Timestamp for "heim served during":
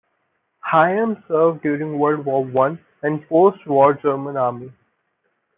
0.61-1.99